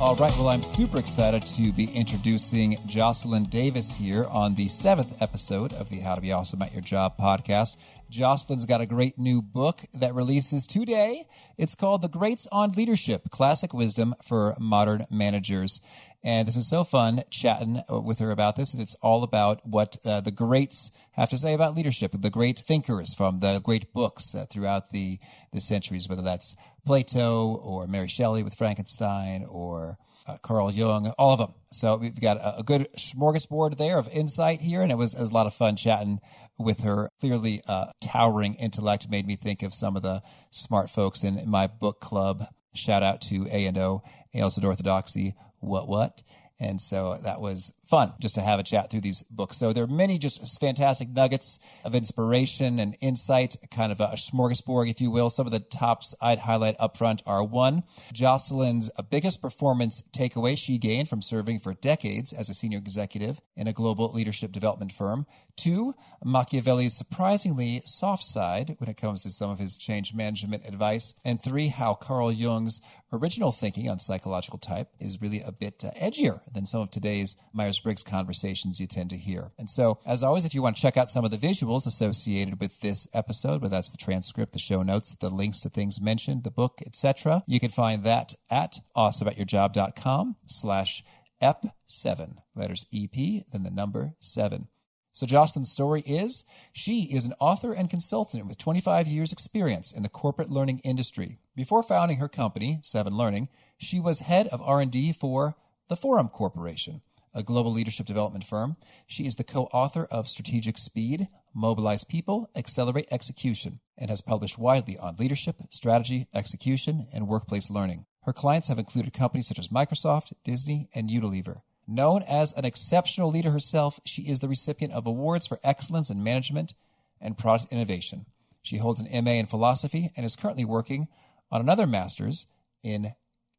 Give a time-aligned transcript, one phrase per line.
[0.00, 5.22] All right, well, I'm super excited to be introducing Jocelyn Davis here on the seventh
[5.22, 7.76] episode of the How to Be Awesome at Your Job podcast.
[8.10, 11.28] Jocelyn's got a great new book that releases today.
[11.58, 15.80] It's called The Greats on Leadership Classic Wisdom for Modern Managers.
[16.24, 18.72] And this was so fun chatting with her about this.
[18.72, 22.58] And it's all about what uh, the greats have to say about leadership, the great
[22.60, 25.18] thinkers from the great books uh, throughout the,
[25.52, 31.32] the centuries, whether that's Plato or Mary Shelley with Frankenstein or uh, Carl Jung, all
[31.32, 31.54] of them.
[31.72, 34.82] So we've got a, a, good smorgasbord there of insight here.
[34.82, 36.20] And it was, it was a lot of fun chatting
[36.58, 41.24] with her clearly uh, towering intellect made me think of some of the smart folks
[41.24, 42.46] in, in my book club.
[42.74, 45.34] Shout out to A and O, Ales of Orthodoxy.
[45.60, 46.22] What what?
[46.60, 49.56] And so that was fun just to have a chat through these books.
[49.56, 54.90] So there are many just fantastic nuggets of inspiration and insight, kind of a smorgasbord,
[54.90, 55.30] if you will.
[55.30, 57.82] Some of the tops I'd highlight up front are one,
[58.12, 63.68] Jocelyn's biggest performance takeaway she gained from serving for decades as a senior executive in
[63.68, 65.26] a global leadership development firm.
[65.56, 71.14] Two, Machiavelli's surprisingly soft side when it comes to some of his change management advice.
[71.24, 72.80] And three, how Carl Jung's
[73.12, 77.36] original thinking on psychological type is really a bit uh, edgier than some of today's
[77.52, 79.52] Myers Briggs conversations you tend to hear.
[79.58, 82.60] And so, as always, if you want to check out some of the visuals associated
[82.60, 86.44] with this episode, whether that's the transcript, the show notes, the links to things mentioned,
[86.44, 91.04] the book, etc., you can find that at awesomeatyourjob.com slash
[91.42, 94.68] EP7, letters EP, then the number 7.
[95.14, 100.02] So Jocelyn's story is she is an author and consultant with 25 years experience in
[100.02, 101.38] the corporate learning industry.
[101.54, 105.54] Before founding her company, Seven Learning, she was head of R&D for
[105.88, 107.00] the Forum Corporation,
[107.34, 108.76] a global leadership development firm.
[109.06, 114.96] She is the co-author of Strategic Speed, Mobilize People, Accelerate Execution, and has published widely
[114.98, 118.06] on leadership, strategy, execution, and workplace learning.
[118.22, 121.62] Her clients have included companies such as Microsoft, Disney, and Unilever.
[121.86, 126.22] Known as an exceptional leader herself, she is the recipient of awards for excellence in
[126.22, 126.72] management
[127.20, 128.24] and product innovation.
[128.62, 131.08] She holds an MA in philosophy and is currently working
[131.50, 132.46] on another master's
[132.82, 133.14] in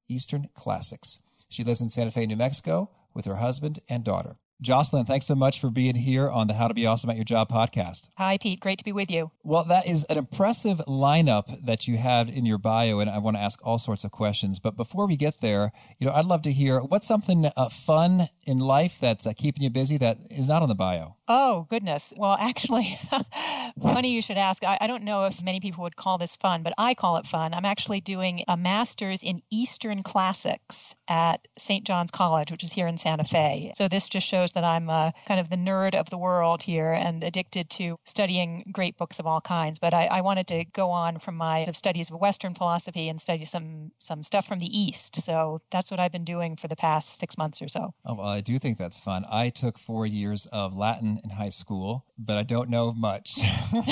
[0.08, 1.20] Eastern Classics.
[1.50, 4.36] She lives in Santa Fe, New Mexico with her husband and daughter.
[4.62, 7.26] Jocelyn, thanks so much for being here on the How to Be Awesome at Your
[7.26, 8.08] Job podcast.
[8.18, 8.62] Hi, Pete.
[8.62, 9.30] Great to be with you.
[9.44, 13.36] Well, that is an impressive lineup that you have in your bio, and I want
[13.36, 14.58] to ask all sorts of questions.
[14.58, 18.30] But before we get there, you know, I'd love to hear what's something uh, fun
[18.44, 21.18] in life that's uh, keeping you busy that is not on the bio.
[21.28, 22.14] Oh, goodness.
[22.16, 23.00] Well, actually,
[23.82, 24.64] funny you should ask.
[24.64, 27.26] I, I, don't know if many people would call this fun, but I call it
[27.26, 27.54] fun.
[27.54, 31.84] I'm actually doing a master's in Eastern Classics at St.
[31.84, 33.74] John's College, which is here in Santa Fe.
[33.76, 36.92] So this just shows that I'm uh, kind of the nerd of the world here
[36.92, 39.80] and addicted to studying great books of all kinds.
[39.80, 43.10] But I, I wanted to go on from my sort of studies of Western philosophy
[43.10, 45.24] and study some some stuff from the East.
[45.24, 47.94] So that's what I've been doing for the past six months or so.
[48.06, 49.26] Oh, well, I do think that's fun.
[49.32, 53.40] I took four years of Latin in high school, but I don't know much.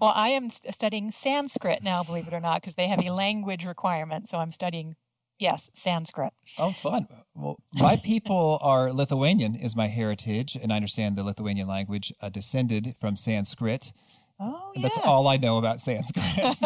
[0.00, 3.64] well, I am studying Sanskrit now, believe it or not, because they have a language
[3.64, 4.28] requirement.
[4.28, 4.96] So I'm studying,
[5.38, 6.32] yes, Sanskrit.
[6.58, 7.06] Oh, fun.
[7.34, 12.28] Well, my people are Lithuanian, is my heritage, and I understand the Lithuanian language uh,
[12.28, 13.92] descended from Sanskrit.
[14.40, 14.94] Oh, yes.
[14.94, 16.24] That's all I know about Sanskrit.
[16.36, 16.62] yes,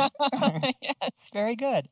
[1.33, 1.89] very good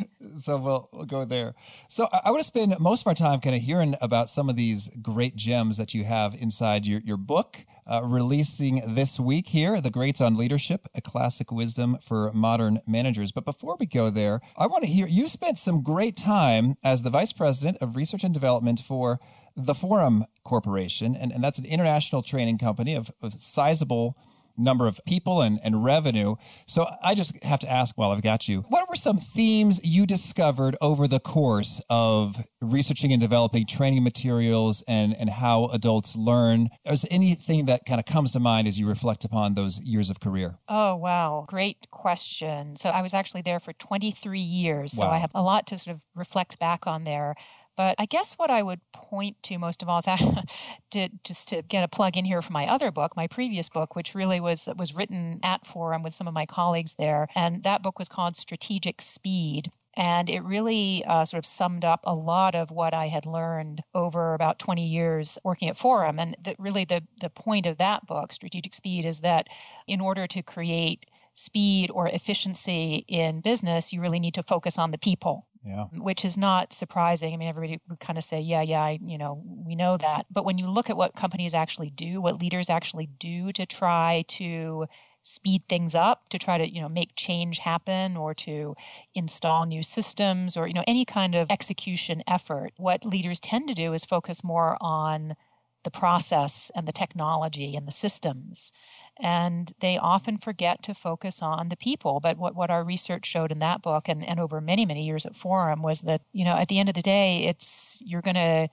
[0.40, 1.54] so we'll, we'll go there.
[1.88, 4.48] So I, I want to spend most of our time kind of hearing about some
[4.48, 7.58] of these great gems that you have inside your, your book,
[7.90, 13.32] uh, releasing this week here, The Greats on Leadership, a classic wisdom for modern managers.
[13.32, 17.02] But before we go there, I want to hear you spent some great time as
[17.02, 19.20] the Vice President of Research and Development for
[19.56, 24.16] the Forum Corporation, and, and that's an international training company of, of sizable
[24.56, 26.36] number of people and, and revenue.
[26.66, 30.06] So I just have to ask while I've got you, what were some themes you
[30.06, 36.68] discovered over the course of researching and developing training materials and, and how adults learn?
[36.84, 40.20] Is anything that kind of comes to mind as you reflect upon those years of
[40.20, 40.58] career?
[40.68, 41.44] Oh, wow.
[41.48, 42.76] Great question.
[42.76, 44.92] So I was actually there for 23 years.
[44.92, 45.10] So wow.
[45.10, 47.34] I have a lot to sort of reflect back on there.
[47.74, 50.04] But I guess what I would point to most of all is
[50.90, 53.96] to, just to get a plug in here for my other book, my previous book,
[53.96, 57.82] which really was was written at Forum with some of my colleagues there, and that
[57.82, 59.70] book was called Strategic Speed.
[59.94, 63.82] And it really uh, sort of summed up a lot of what I had learned
[63.94, 66.18] over about 20 years working at Forum.
[66.18, 69.48] And that really the, the point of that book, Strategic Speed, is that
[69.86, 74.92] in order to create speed or efficiency in business, you really need to focus on
[74.92, 75.86] the people Yeah.
[75.92, 77.32] Which is not surprising.
[77.32, 80.26] I mean, everybody would kind of say, yeah, yeah, I, you know, we know that.
[80.30, 84.24] But when you look at what companies actually do, what leaders actually do to try
[84.28, 84.86] to
[85.22, 88.74] speed things up to try to you know make change happen or to
[89.14, 93.74] install new systems or you know any kind of execution effort what leaders tend to
[93.74, 95.36] do is focus more on
[95.84, 98.72] the process and the technology and the systems
[99.22, 103.50] and they often forget to focus on the people but what, what our research showed
[103.52, 106.56] in that book and, and over many many years at forum was that you know
[106.56, 108.68] at the end of the day it's you're going to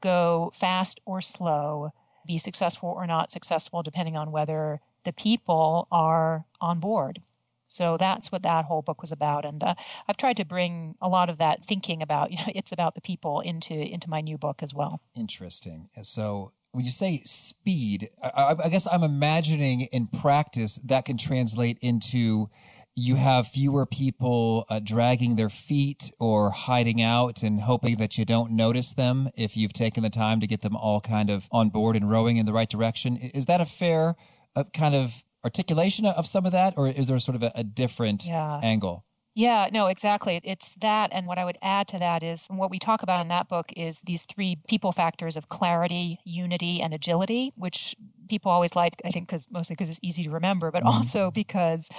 [0.00, 1.90] go fast or slow
[2.26, 7.22] be successful or not successful depending on whether the people are on board.
[7.68, 9.74] So that's what that whole book was about, and uh,
[10.06, 13.00] I've tried to bring a lot of that thinking about you know, it's about the
[13.00, 15.00] people into into my new book as well.
[15.16, 15.88] Interesting.
[16.02, 21.78] So when you say speed, I, I guess I'm imagining in practice that can translate
[21.80, 22.50] into
[22.94, 28.26] you have fewer people uh, dragging their feet or hiding out and hoping that you
[28.26, 31.70] don't notice them if you've taken the time to get them all kind of on
[31.70, 33.16] board and rowing in the right direction.
[33.16, 34.14] Is that a fair
[34.54, 37.64] a kind of articulation of some of that, or is there sort of a, a
[37.64, 38.60] different yeah.
[38.62, 39.05] angle?
[39.36, 40.40] Yeah, no, exactly.
[40.44, 41.10] It's that.
[41.12, 43.70] And what I would add to that is what we talk about in that book
[43.76, 47.94] is these three people factors of clarity, unity, and agility, which
[48.30, 50.96] people always like, I think, because mostly because it's easy to remember, but mm-hmm.
[50.96, 51.90] also because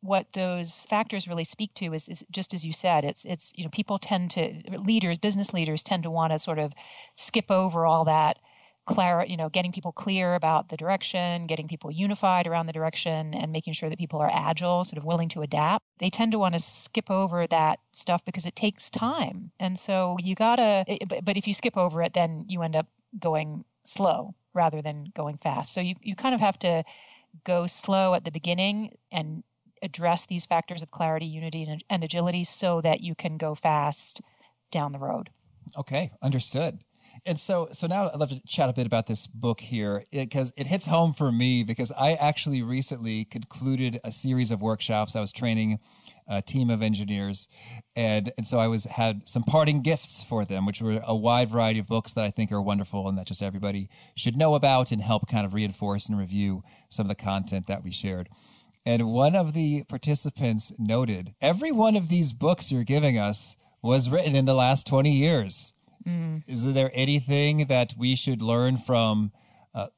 [0.00, 3.62] what those factors really speak to is, is just as you said, it's, it's, you
[3.62, 6.72] know, people tend to, leaders, business leaders tend to want to sort of
[7.14, 8.36] skip over all that
[8.86, 13.34] clar- you know, getting people clear about the direction, getting people unified around the direction,
[13.34, 15.84] and making sure that people are agile, sort of willing to adapt.
[15.98, 19.50] They tend to want to skip over that stuff because it takes time.
[19.60, 20.84] And so you gotta,
[21.22, 22.86] but if you skip over it, then you end up
[23.18, 25.72] going slow rather than going fast.
[25.72, 26.84] So you, you kind of have to
[27.44, 29.42] go slow at the beginning and
[29.82, 34.20] address these factors of clarity, unity, and, and agility so that you can go fast
[34.70, 35.30] down the road.
[35.76, 36.80] Okay, understood
[37.26, 40.50] and so so now I'd love to chat a bit about this book here because
[40.56, 45.16] it, it, hits home for me because I actually recently concluded a series of workshops.
[45.16, 45.78] I was training
[46.28, 47.48] a team of engineers,
[47.96, 51.50] and and so I was had some parting gifts for them, which were a wide
[51.50, 54.92] variety of books that I think are wonderful and that just everybody should know about
[54.92, 58.28] and help kind of reinforce and review some of the content that we shared.
[58.86, 64.08] And one of the participants noted every one of these books you're giving us was
[64.08, 65.74] written in the last 20 years.
[66.06, 66.42] Mm.
[66.46, 69.32] Is there anything that we should learn from
[69.74, 69.88] uh,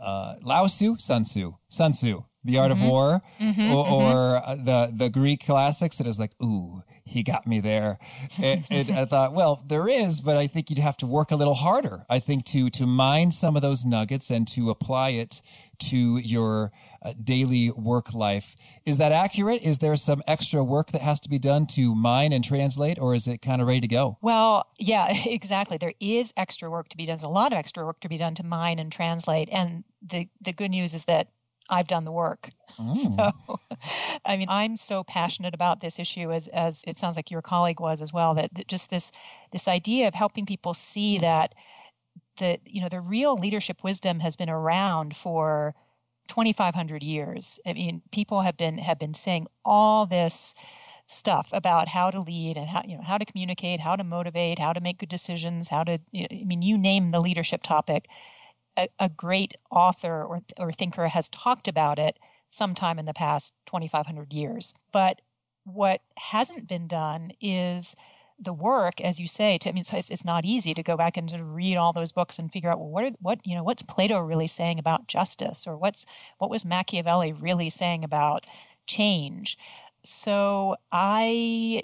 [0.00, 2.82] uh, Lao Tzu, Sun Tzu, Sun Tzu, The Art mm-hmm.
[2.82, 3.92] of War, mm-hmm, or, mm-hmm.
[3.92, 5.98] or uh, the the Greek classics?
[5.98, 7.98] That is like, ooh, he got me there.
[8.38, 11.36] and, and I thought, well, there is, but I think you'd have to work a
[11.36, 12.04] little harder.
[12.08, 15.42] I think to to mine some of those nuggets and to apply it
[15.78, 16.72] to your
[17.02, 18.56] uh, daily work life.
[18.84, 19.62] Is that accurate?
[19.62, 23.14] Is there some extra work that has to be done to mine and translate, or
[23.14, 24.18] is it kind of ready to go?
[24.20, 25.78] Well, yeah, exactly.
[25.78, 27.14] There is extra work to be done.
[27.14, 29.48] There's a lot of extra work to be done to mine and translate.
[29.52, 31.28] And the, the good news is that
[31.70, 32.50] I've done the work.
[32.78, 33.16] Mm.
[33.16, 33.58] So,
[34.24, 37.80] I mean, I'm so passionate about this issue as as it sounds like your colleague
[37.80, 38.34] was as well.
[38.34, 39.10] That, that just this
[39.50, 41.56] this idea of helping people see that
[42.38, 45.74] that you know the real leadership wisdom has been around for
[46.28, 47.58] 2500 years.
[47.66, 50.54] I mean people have been have been saying all this
[51.06, 54.58] stuff about how to lead and how you know how to communicate how to motivate
[54.58, 58.08] how to make good decisions how to i mean you name the leadership topic.
[58.76, 62.18] A, a great author or, or thinker has talked about it
[62.50, 64.72] sometime in the past 2500 years.
[64.92, 65.20] But
[65.64, 67.96] what hasn't been done is
[68.40, 71.16] the work, as you say, to, I mean, it's, it's not easy to go back
[71.16, 73.56] and sort of read all those books and figure out well, what are, what you
[73.56, 76.06] know what's Plato really saying about justice, or what's
[76.38, 78.46] what was Machiavelli really saying about
[78.86, 79.58] change.
[80.04, 81.82] So I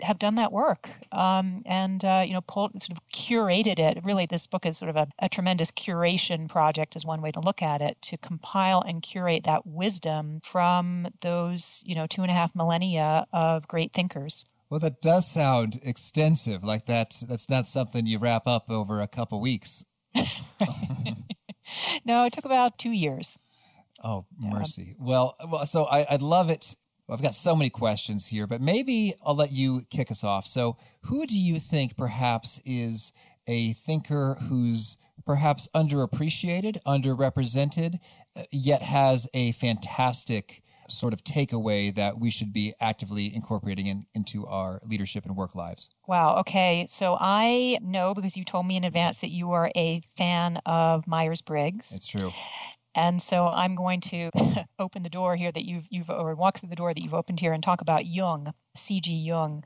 [0.00, 4.04] have done that work um, and uh, you know pulled sort of curated it.
[4.04, 7.40] Really this book is sort of a, a, tremendous curation project is one way to
[7.40, 12.30] look at it to compile and curate that wisdom from those you know two and
[12.30, 16.64] a half millennia of great thinkers well, that does sound extensive.
[16.64, 19.84] Like that, that's not something you wrap up over a couple weeks.
[22.04, 23.36] no, it took about two years.
[24.02, 24.96] Oh, mercy.
[24.98, 25.06] Yeah.
[25.06, 26.76] Well, well, so I, would love it.
[27.08, 30.46] I've got so many questions here, but maybe I'll let you kick us off.
[30.46, 33.12] So, who do you think perhaps is
[33.46, 38.00] a thinker who's perhaps underappreciated, underrepresented,
[38.34, 44.06] uh, yet has a fantastic sort of takeaway that we should be actively incorporating in,
[44.14, 45.90] into our leadership and work lives?
[46.06, 46.36] Wow.
[46.38, 46.86] Okay.
[46.88, 51.06] So I know because you told me in advance that you are a fan of
[51.06, 51.92] Myers Briggs.
[51.92, 52.32] It's true.
[52.94, 54.30] And so I'm going to
[54.78, 57.40] open the door here that you've you've or walk through the door that you've opened
[57.40, 59.12] here and talk about Jung, C.G.
[59.12, 59.64] Jung.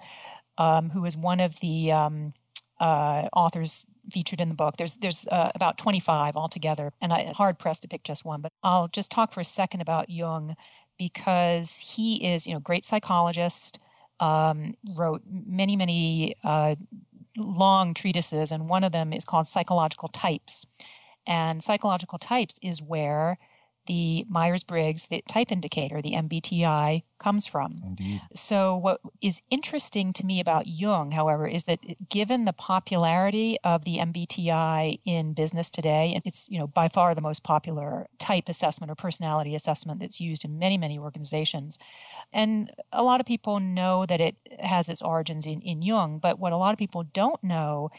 [0.58, 2.34] um, who is one of the um,
[2.80, 4.76] uh, authors featured in the book.
[4.76, 8.40] There's there's uh, about 25 altogether, and I'm hard pressed to pick just one.
[8.40, 10.56] But I'll just talk for a second about Jung
[11.00, 13.80] because he is, you know, great psychologist.
[14.20, 16.74] Um, wrote many many uh,
[17.38, 20.66] long treatises, and one of them is called Psychological Types.
[21.26, 23.38] And psychological types is where
[23.90, 27.82] the Myers Briggs, the type indicator, the MBTI, comes from.
[27.84, 28.22] Indeed.
[28.36, 33.84] So, what is interesting to me about Jung, however, is that given the popularity of
[33.84, 38.48] the MBTI in business today, and it's you know by far the most popular type
[38.48, 41.76] assessment or personality assessment that's used in many many organizations,
[42.32, 46.20] and a lot of people know that it has its origins in, in Jung.
[46.20, 47.90] But what a lot of people don't know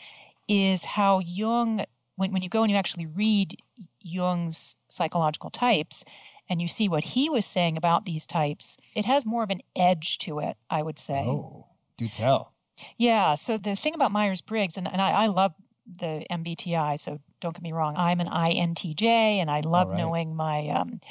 [0.48, 1.83] is how Jung
[2.22, 3.58] when, when you go and you actually read
[4.00, 6.06] Jung's psychological types
[6.50, 9.62] and you see what he was saying about these types, it has more of an
[9.75, 11.25] edge to it, I would say.
[11.28, 11.66] Oh,
[11.98, 12.54] do tell.
[12.98, 13.36] Yeah.
[13.36, 15.54] So the thing about Myers Briggs, and, and I, I love
[15.98, 19.98] the MBTI, so don't get me wrong, I'm an INTJ and I love right.
[19.98, 21.01] knowing my um,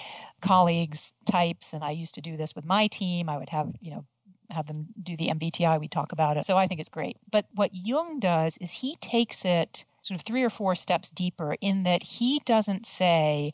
[0.40, 1.72] colleagues' types.
[1.72, 3.28] And I used to do this with my team.
[3.28, 4.04] I would have, you know,
[4.50, 5.80] have them do the MBTI.
[5.80, 6.44] We talk about it.
[6.44, 7.16] So I think it's great.
[7.30, 11.56] But what Jung does is he takes it sort of three or four steps deeper
[11.60, 13.52] in that he doesn't say,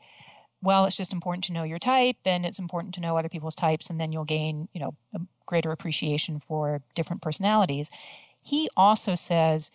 [0.62, 3.54] well, it's just important to know your type and it's important to know other people's
[3.54, 7.90] types and then you'll gain, you know, a greater appreciation for different personalities.
[8.42, 9.70] He also says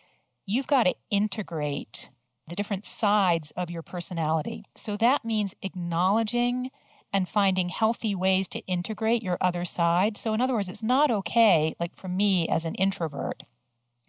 [0.45, 2.09] you've got to integrate
[2.47, 4.65] the different sides of your personality.
[4.75, 6.71] So that means acknowledging
[7.13, 10.17] and finding healthy ways to integrate your other side.
[10.17, 13.43] So, in other words, it's not okay, like for me as an introvert,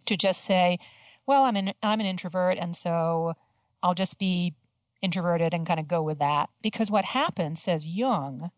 [0.05, 0.79] to just say,
[1.25, 3.33] well, I'm an I'm an introvert, and so
[3.81, 4.53] I'll just be
[5.01, 6.49] introverted and kind of go with that.
[6.61, 8.51] Because what happens, says Jung,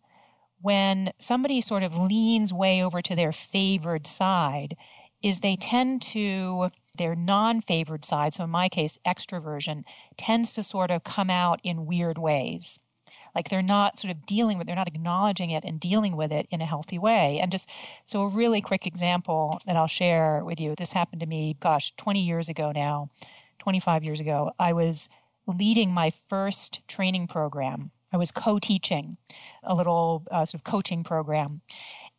[0.62, 4.76] when somebody sort of leans way over to their favored side,
[5.22, 8.34] is they tend to their non-favored side.
[8.34, 9.84] So in my case, extroversion
[10.18, 12.80] tends to sort of come out in weird ways
[13.36, 16.48] like they're not sort of dealing with they're not acknowledging it and dealing with it
[16.50, 17.40] in a healthy way.
[17.42, 17.70] And just
[18.06, 21.94] so a really quick example that i'll share with you this happened to me gosh
[21.98, 23.10] 20 years ago now
[23.66, 24.52] 25 years ago.
[24.60, 25.10] I was
[25.48, 27.90] leading my first training program.
[28.14, 29.18] I was co-teaching
[29.64, 31.62] a little uh, sort of coaching program.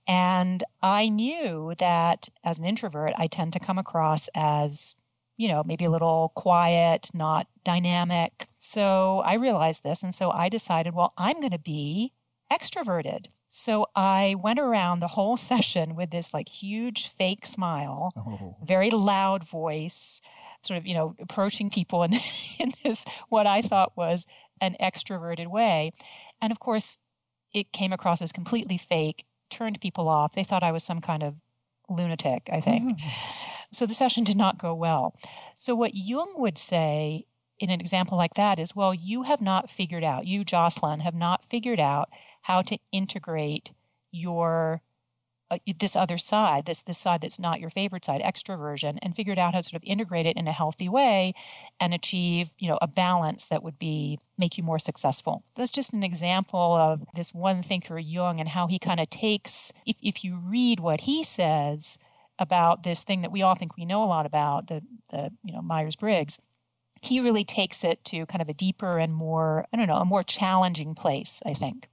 [0.09, 4.95] And i knew that as an introvert i tend to come across as
[5.37, 8.49] you know, maybe a little quiet, not dynamic.
[8.59, 10.03] So I realized this.
[10.03, 12.13] And so I decided, well, I'm going to be
[12.51, 13.27] extroverted.
[13.51, 18.57] So I went around the whole session with this like huge fake smile, oh.
[18.65, 20.21] very loud voice,
[20.63, 22.15] sort of, you know, approaching people in,
[22.59, 24.27] in this, what I thought was
[24.61, 25.93] an extroverted way.
[26.41, 26.99] And of course,
[27.53, 30.35] it came across as completely fake, turned people off.
[30.35, 31.35] They thought I was some kind of
[31.89, 32.99] lunatic, I think.
[32.99, 33.09] Mm-hmm.
[33.73, 35.15] So the session did not go well.
[35.59, 37.27] So what Jung would say
[37.59, 41.15] in an example like that is, well, you have not figured out, you, Jocelyn, have
[41.15, 42.11] not figured out
[42.43, 43.71] how to integrate
[44.13, 44.83] your
[45.49, 49.39] uh, this other side, this this side that's not your favorite side, extroversion, and figured
[49.39, 51.33] out how to sort of integrate it in a healthy way
[51.79, 55.45] and achieve, you know, a balance that would be make you more successful.
[55.55, 59.73] That's just an example of this one thinker, Jung, and how he kind of takes
[59.87, 61.97] if if you read what he says,
[62.39, 65.53] about this thing that we all think we know a lot about, the, the you
[65.53, 66.39] know Myers Briggs,
[67.01, 70.05] he really takes it to kind of a deeper and more I don't know a
[70.05, 71.43] more challenging place.
[71.47, 71.89] I think.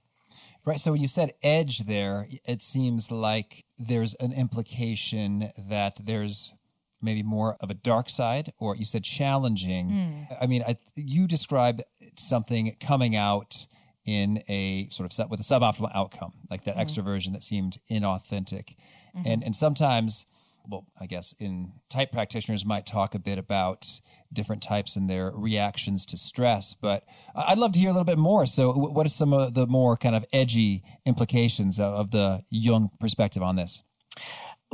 [0.64, 0.80] Right.
[0.80, 6.54] So when you said edge there, it seems like there's an implication that there's
[7.02, 9.90] maybe more of a dark side, or you said challenging.
[9.90, 10.36] Mm.
[10.40, 11.82] I mean, I, you described
[12.16, 13.66] something coming out
[14.06, 16.80] in a sort of set with a suboptimal outcome, like that mm.
[16.80, 18.76] extroversion that seemed inauthentic.
[19.16, 19.28] Mm-hmm.
[19.28, 20.26] And and sometimes
[20.68, 24.00] well, I guess in type practitioners might talk a bit about
[24.32, 27.04] different types and their reactions to stress, but
[27.34, 28.46] I'd love to hear a little bit more.
[28.46, 33.42] So, what are some of the more kind of edgy implications of the Jung perspective
[33.42, 33.82] on this?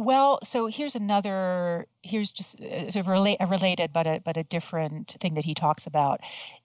[0.00, 1.87] Well, so here's another.
[2.02, 5.45] Here's just uh, sort of relate, a related, but a but a different thing that
[5.45, 6.21] he talks about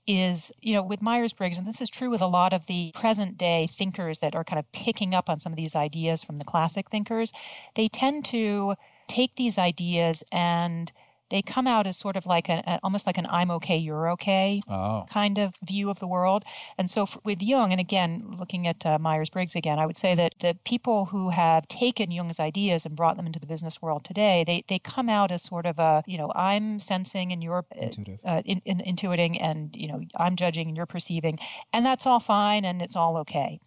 [0.07, 2.93] is you know with Myers Briggs, and this is true with a lot of the
[2.95, 6.37] present day thinkers that are kind of picking up on some of these ideas from
[6.39, 7.33] the classic thinkers.
[7.75, 8.75] They tend to
[9.09, 10.89] take these ideas and
[11.35, 14.61] they come out as sort of like an almost like an I'm okay, you're okay
[14.69, 15.05] oh.
[15.11, 16.45] kind of view of the world.
[16.77, 19.97] And so for, with Jung, and again looking at uh, Myers Briggs again, I would
[19.97, 23.81] say that the people who have taken Jung's ideas and brought them into the business
[23.81, 27.43] world today, they they come out as sort of a you know I'm sensing and
[27.43, 28.19] you're uh, Intuitive.
[28.23, 31.37] uh, in, in, intuiting, and you know I'm judging and you're perceiving,
[31.73, 33.59] and that's all fine and it's all okay.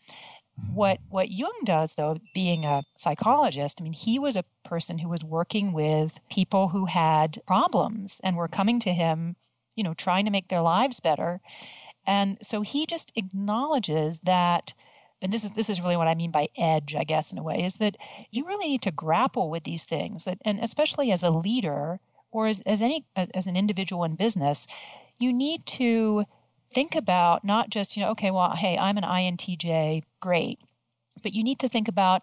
[0.72, 5.08] What what Jung does though, being a psychologist, I mean, he was a person who
[5.08, 9.36] was working with people who had problems and were coming to him,
[9.76, 11.40] you know, trying to make their lives better.
[12.06, 14.74] And so he just acknowledges that
[15.20, 17.42] and this is this is really what I mean by edge, I guess, in a
[17.42, 17.96] way, is that
[18.30, 22.00] you really need to grapple with these things, that, and especially as a leader
[22.30, 24.66] or as, as any as an individual in business,
[25.18, 26.24] you need to
[26.72, 30.60] think about not just, you know, okay, well, hey, I'm an INTJ, great.
[31.22, 32.22] But you need to think about,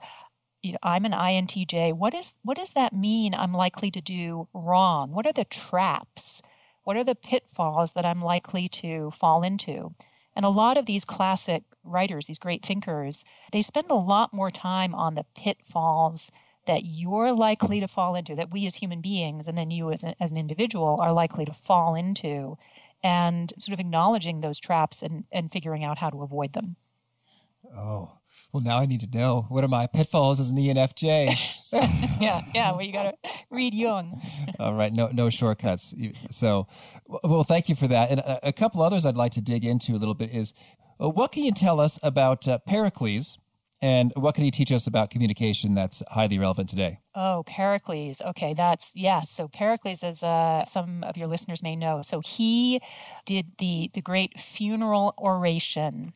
[0.62, 1.94] you know, I'm an INTJ.
[1.94, 5.12] What is what does that mean I'm likely to do wrong?
[5.12, 6.42] What are the traps?
[6.84, 9.94] What are the pitfalls that I'm likely to fall into?
[10.36, 14.52] And a lot of these classic writers, these great thinkers, they spend a lot more
[14.52, 16.32] time on the pitfalls
[16.68, 20.04] that you're likely to fall into, that we as human beings, and then you as,
[20.04, 22.58] a, as an individual, are likely to fall into
[23.06, 26.76] and sort of acknowledging those traps and, and figuring out how to avoid them.
[27.78, 28.12] Oh,
[28.52, 31.38] well, now I need to know what are my pitfalls as an ENFJ?
[32.20, 32.72] yeah, yeah.
[32.72, 34.20] Well, you got to read Jung.
[34.60, 35.94] All right, no, no shortcuts.
[36.32, 36.68] So,
[37.06, 38.10] well, thank you for that.
[38.10, 40.54] And a, a couple others I'd like to dig into a little bit is,
[41.00, 43.38] uh, what can you tell us about uh, Pericles?
[43.82, 47.00] And what can he teach us about communication that's highly relevant today?
[47.14, 48.22] Oh, Pericles.
[48.22, 49.30] Okay, that's yes.
[49.30, 52.82] So Pericles, as uh, some of your listeners may know, so he
[53.26, 56.14] did the the great funeral oration,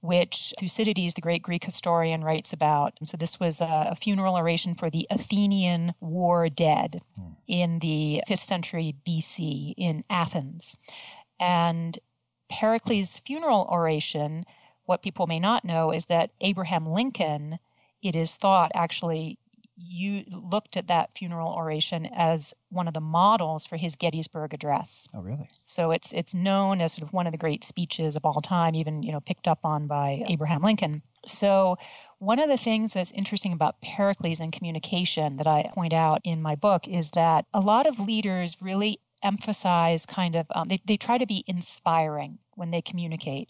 [0.00, 2.94] which Thucydides, the great Greek historian, writes about.
[2.98, 7.30] And so this was a, a funeral oration for the Athenian war dead hmm.
[7.46, 10.76] in the fifth century BC in Athens,
[11.38, 11.96] and
[12.50, 14.44] Pericles' funeral oration
[14.88, 17.58] what people may not know is that Abraham Lincoln,
[18.02, 19.38] it is thought, actually
[19.76, 25.06] you looked at that funeral oration as one of the models for his Gettysburg Address.
[25.14, 25.48] Oh, really?
[25.64, 28.74] So it's it's known as sort of one of the great speeches of all time,
[28.74, 31.02] even you know picked up on by Abraham Lincoln.
[31.26, 31.76] So
[32.18, 36.42] one of the things that's interesting about Pericles and communication that I point out in
[36.42, 40.96] my book is that a lot of leaders really emphasize kind of um, they, they
[40.96, 43.48] try to be inspiring when they communicate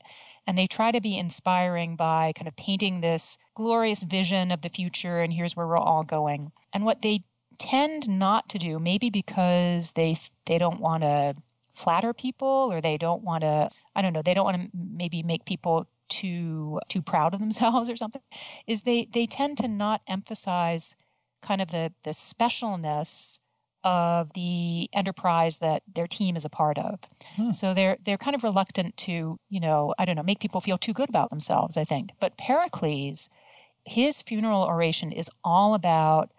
[0.49, 4.71] and they try to be inspiring by kind of painting this glorious vision of the
[4.71, 6.51] future and here's where we're all going.
[6.73, 7.23] And what they
[7.59, 11.35] tend not to do, maybe because they they don't want to
[11.75, 15.23] flatter people or they don't want to I don't know, they don't want to maybe
[15.23, 18.23] make people too too proud of themselves or something,
[18.67, 20.95] is they they tend to not emphasize
[21.43, 23.39] kind of the the specialness
[23.85, 26.99] of the enterprise that their team is a part of.
[27.37, 27.51] Hmm.
[27.51, 30.79] So they're they're kind of reluctant to, you know, I don't know, make people feel
[30.79, 32.11] too good about themselves, I think.
[32.21, 33.29] But Pericles,
[33.85, 36.31] his funeral oration is all about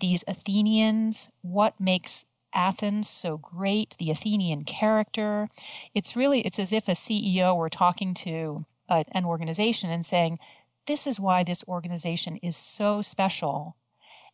[0.00, 5.48] these Athenians, what makes Athens so great, the Athenian character.
[5.94, 10.38] It's really it's as if a CEO were talking to a, an organization and saying,
[10.86, 13.76] "This is why this organization is so special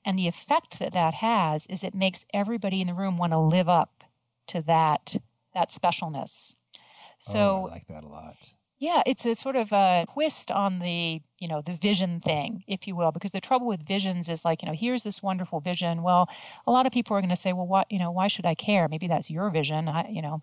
[0.07, 3.39] and the effect that that has is it makes everybody in the room want to
[3.39, 4.05] live up
[4.47, 5.17] to that
[5.53, 6.55] that specialness.
[6.75, 6.79] Oh,
[7.19, 8.53] so oh, I like that a lot.
[8.79, 12.87] Yeah, it's a sort of a twist on the, you know, the vision thing, if
[12.87, 16.03] you will, because the trouble with visions is like, you know, here's this wonderful vision.
[16.03, 16.29] Well,
[16.67, 18.55] a lot of people are going to say, well, what, you know, why should I
[18.55, 18.87] care?
[18.87, 19.89] Maybe that's your vision.
[19.89, 20.43] I, you know,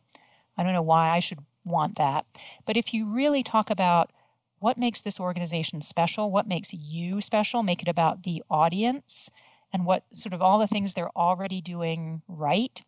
[0.58, 2.26] I don't know why I should want that.
[2.66, 4.12] But if you really talk about
[4.58, 9.30] what makes this organization special, what makes you special, make it about the audience,
[9.74, 12.82] and what sort of all the things they're already doing right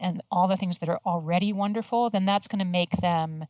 [0.00, 3.46] and all the things that are already wonderful, then that's going to make them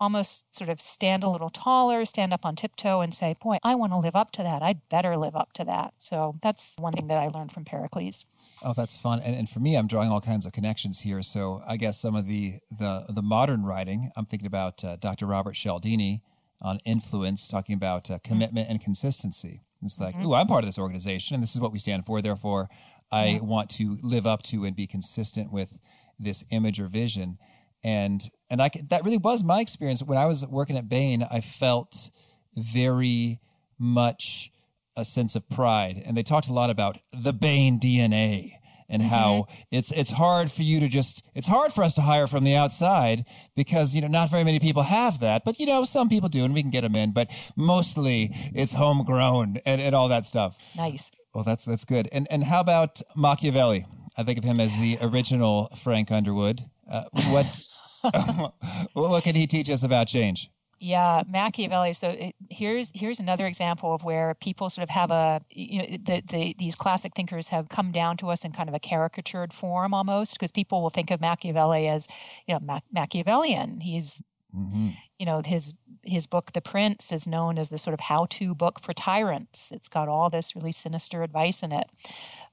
[0.00, 3.74] almost sort of stand a little taller, stand up on tiptoe and say, Boy, I
[3.74, 4.62] want to live up to that.
[4.62, 5.94] I'd better live up to that.
[5.98, 8.24] So that's one thing that I learned from Pericles.
[8.62, 9.20] Oh, that's fun.
[9.20, 11.22] And, and for me, I'm drawing all kinds of connections here.
[11.22, 15.26] So I guess some of the the, the modern writing, I'm thinking about uh, Dr.
[15.26, 16.22] Robert Cialdini
[16.60, 18.28] on influence, talking about uh, mm-hmm.
[18.28, 19.62] commitment and consistency.
[19.82, 20.26] It's like, mm-hmm.
[20.26, 22.20] ooh, I'm part of this organization and this is what we stand for.
[22.20, 22.68] Therefore,
[23.10, 23.40] I yeah.
[23.40, 25.78] want to live up to and be consistent with
[26.18, 27.38] this image or vision.
[27.84, 31.22] And and I that really was my experience when I was working at Bain.
[31.22, 32.10] I felt
[32.56, 33.40] very
[33.78, 34.50] much
[34.96, 38.57] a sense of pride, and they talked a lot about the Bain DNA
[38.88, 39.10] and mm-hmm.
[39.10, 42.44] how it's it's hard for you to just it's hard for us to hire from
[42.44, 43.24] the outside
[43.56, 46.44] because you know not very many people have that but you know some people do
[46.44, 50.56] and we can get them in but mostly it's homegrown and, and all that stuff.
[50.76, 51.10] Nice.
[51.34, 52.08] Well that's that's good.
[52.12, 53.86] And and how about machiavelli?
[54.16, 56.64] I think of him as the original frank underwood.
[56.90, 57.60] Uh, what
[58.94, 61.92] what can he teach us about change yeah, Machiavelli.
[61.92, 65.96] So it, here's here's another example of where people sort of have a you know
[66.04, 69.52] the, the these classic thinkers have come down to us in kind of a caricatured
[69.52, 72.06] form almost because people will think of Machiavelli as
[72.46, 73.80] you know Ma- Machiavellian.
[73.80, 74.22] He's
[74.56, 74.90] mm-hmm.
[75.18, 78.54] you know his his book, The Prince, is known as the sort of how to
[78.54, 79.72] book for tyrants.
[79.72, 81.88] It's got all this really sinister advice in it.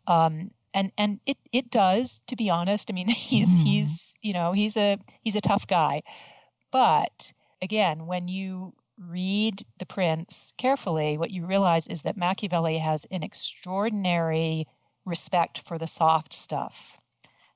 [0.08, 3.64] Um, and and it it does to be honest i mean he's mm.
[3.64, 6.04] he's you know he's a he's a tough guy
[6.70, 7.32] but
[7.66, 8.74] again when you
[9.10, 14.66] read the prince carefully what you realize is that machiavelli has an extraordinary
[15.04, 16.98] respect for the soft stuff.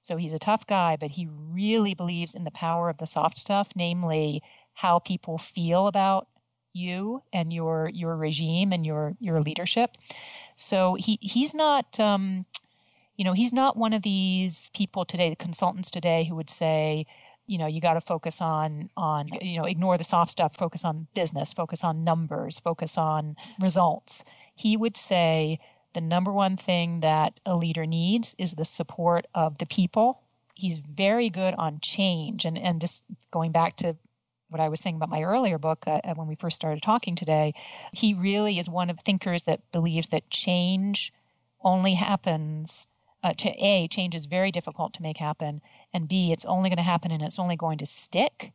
[0.02, 3.38] So he's a tough guy but he really believes in the power of the soft
[3.38, 4.41] stuff namely
[4.74, 6.28] how people feel about
[6.74, 9.91] you and your your regime and your your leadership.
[10.56, 12.45] So he he's not um,
[13.19, 17.06] you know, he's not one of these people today, the consultants today who would say,
[17.49, 20.85] you know, you got to focus on on you know, ignore the soft stuff, focus
[20.85, 24.23] on business, focus on numbers, focus on results.
[24.53, 25.59] He would say
[25.93, 30.21] the number one thing that a leader needs is the support of the people.
[30.53, 33.95] He's very good on change and and just going back to
[34.49, 37.53] what I was saying about my earlier book uh, when we first started talking today,
[37.93, 41.13] he really is one of thinkers that believes that change
[41.62, 42.88] only happens
[43.23, 45.62] uh, to a change is very difficult to make happen
[45.93, 48.51] and b it's only going to happen and it's only going to stick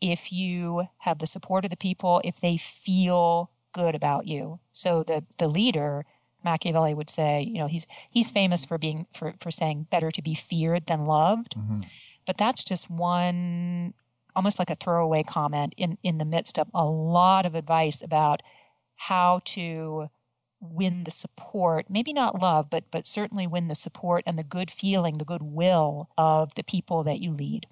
[0.00, 5.02] if you have the support of the people if they feel good about you so
[5.04, 6.04] the the leader
[6.44, 10.22] machiavelli would say you know he's he's famous for being for for saying better to
[10.22, 11.80] be feared than loved mm-hmm.
[12.26, 13.94] but that's just one
[14.34, 18.42] almost like a throwaway comment in in the midst of a lot of advice about
[18.96, 20.08] how to
[20.62, 24.70] win the support, maybe not love, but but certainly win the support and the good
[24.70, 27.66] feeling, the goodwill of the people that you lead.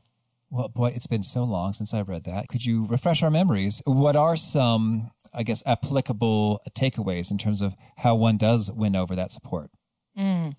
[0.50, 2.48] Well, boy, it's been so long since I've read that.
[2.48, 3.81] Could you refresh our memories?
[3.85, 9.14] What are some, I guess, applicable takeaways in terms of how one does win over
[9.14, 9.70] that support?
[10.18, 10.57] Mm.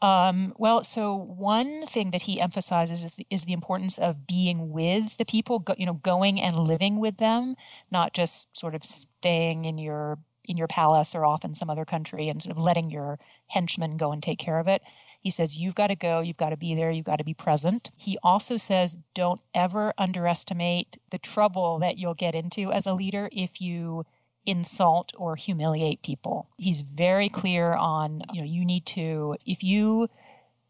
[0.00, 4.70] Um, well, so one thing that he emphasizes is the, is the importance of being
[4.70, 7.56] with the people, go, you know, going and living with them,
[7.90, 11.84] not just sort of staying in your in your palace or off in some other
[11.84, 14.82] country and sort of letting your henchmen go and take care of it.
[15.20, 17.34] He says, You've got to go, you've got to be there, you've got to be
[17.34, 17.90] present.
[17.96, 23.28] He also says, Don't ever underestimate the trouble that you'll get into as a leader
[23.32, 24.04] if you
[24.46, 26.48] insult or humiliate people.
[26.56, 30.08] He's very clear on, you know, you need to, if you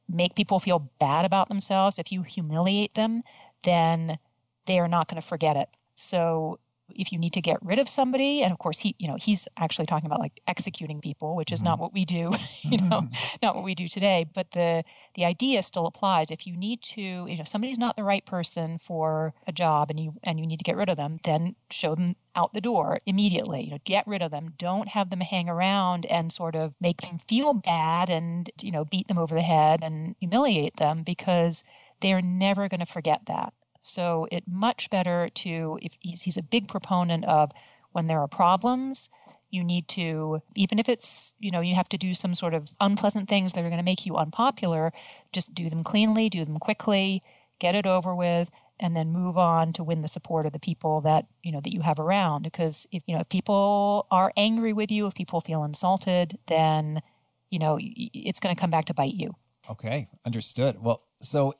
[0.09, 3.23] make people feel bad about themselves, if you humiliate them,
[3.65, 4.19] then
[4.67, 5.69] they are not going to forget it.
[5.95, 6.59] So
[6.97, 9.47] if you need to get rid of somebody and of course he you know he's
[9.57, 11.69] actually talking about like executing people which is mm-hmm.
[11.69, 12.31] not what we do
[12.63, 13.37] you know mm-hmm.
[13.43, 14.27] not what we do today.
[14.35, 16.31] But the the idea still applies.
[16.31, 19.99] If you need to you know somebody's not the right person for a job and
[20.01, 23.01] you and you need to get rid of them then show them out the door
[23.07, 23.63] immediately.
[23.63, 24.55] You know get rid of them.
[24.59, 28.85] Don't have them hang around and sort of make them feel bad and you know
[28.85, 31.65] beat them over the head and humiliate them because
[32.01, 36.43] they're never going to forget that so it much better to if he's he's a
[36.43, 37.51] big proponent of
[37.91, 39.11] when there are problems,
[39.51, 42.71] you need to even if it's you know you have to do some sort of
[42.81, 44.93] unpleasant things that are going to make you unpopular,
[45.33, 47.23] just do them cleanly, do them quickly,
[47.59, 51.01] get it over with and then move on to win the support of the people
[51.01, 52.43] that you know that you have around.
[52.43, 57.03] Because if you know if people are angry with you if people feel insulted then
[57.51, 59.35] you know it's going to come back to bite you.
[59.69, 60.81] Okay understood.
[60.81, 61.55] Well so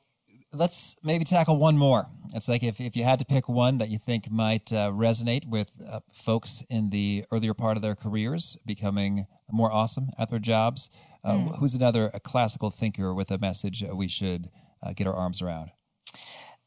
[0.53, 2.07] let's maybe tackle one more.
[2.33, 5.47] It's like if, if you had to pick one that you think might uh, resonate
[5.47, 10.39] with uh, folks in the earlier part of their careers, becoming more awesome at their
[10.39, 10.89] jobs.
[11.23, 11.59] Uh, mm.
[11.59, 14.49] Who's another a classical thinker with a message we should
[14.81, 15.71] uh, get our arms around?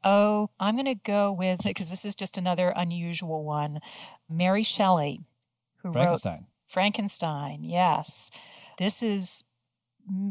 [0.05, 3.81] Oh, I'm going to go with because this is just another unusual one.
[4.31, 5.21] Mary Shelley,
[5.79, 6.33] who wrote Frankenstein.
[6.33, 7.65] wrote Frankenstein.
[7.65, 8.31] Yes,
[8.79, 9.43] this is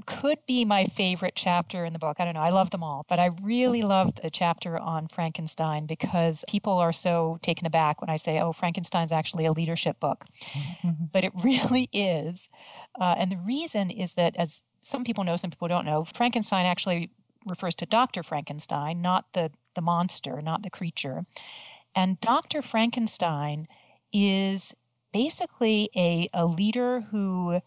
[0.05, 2.17] could be my favorite chapter in the book.
[2.19, 2.41] I don't know.
[2.41, 6.93] I love them all, but I really loved the chapter on Frankenstein because people are
[6.93, 10.25] so taken aback when I say, "Oh, Frankenstein's actually a leadership book,"
[10.81, 11.05] mm-hmm.
[11.11, 12.49] but it really is.
[12.99, 16.65] Uh, and the reason is that, as some people know, some people don't know, Frankenstein
[16.65, 17.09] actually
[17.45, 21.25] refers to Doctor Frankenstein, not the the monster, not the creature.
[21.95, 23.67] And Doctor Frankenstein
[24.13, 24.73] is
[25.11, 27.59] basically a a leader who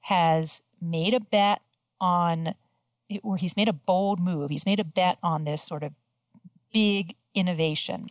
[0.00, 1.60] has made a bet
[2.00, 2.54] on,
[3.22, 4.50] or he's made a bold move.
[4.50, 5.92] He's made a bet on this sort of
[6.72, 8.08] big innovation.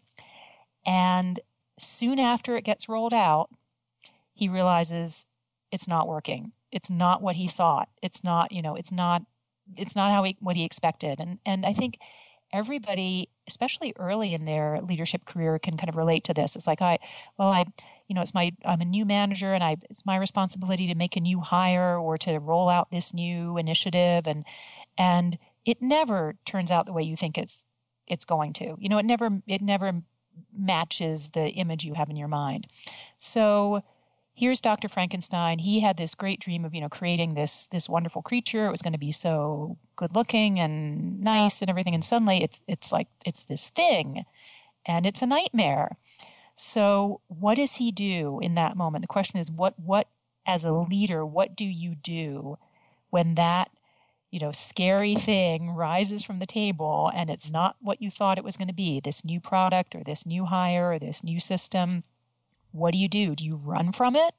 [0.85, 1.39] And
[1.79, 3.49] soon after it gets rolled out,
[4.33, 5.25] he realizes
[5.71, 6.51] it's not working.
[6.71, 7.89] It's not what he thought.
[8.01, 9.23] It's not, you know, it's not
[9.77, 11.19] it's not how he what he expected.
[11.19, 11.97] And and I think
[12.53, 16.55] everybody, especially early in their leadership career, can kind of relate to this.
[16.55, 16.99] It's like I,
[17.37, 17.65] well, I,
[18.07, 21.15] you know, it's my I'm a new manager, and I it's my responsibility to make
[21.15, 24.45] a new hire or to roll out this new initiative, and
[24.97, 27.63] and it never turns out the way you think it's
[28.07, 28.75] it's going to.
[28.79, 29.93] You know, it never it never
[30.55, 32.67] matches the image you have in your mind.
[33.17, 33.81] So
[34.35, 34.89] here's Dr.
[34.89, 35.59] Frankenstein.
[35.59, 38.67] He had this great dream of, you know, creating this this wonderful creature.
[38.67, 41.95] It was going to be so good looking and nice and everything.
[41.95, 44.25] And suddenly it's it's like it's this thing
[44.85, 45.97] and it's a nightmare.
[46.57, 49.03] So what does he do in that moment?
[49.03, 50.07] The question is what what
[50.45, 52.57] as a leader, what do you do
[53.09, 53.69] when that
[54.31, 58.43] you know, scary thing rises from the table and it's not what you thought it
[58.43, 62.03] was going to be this new product or this new hire or this new system,
[62.75, 63.35] what do you do?
[63.35, 64.33] Do you run from it?